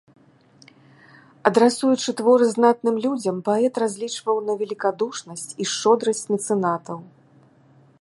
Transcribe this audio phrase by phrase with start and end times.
[1.49, 6.97] Адрасуючы творы знатным людзям, паэт разлічваў на велікадушнасць і шчодрасць мецэнатаў.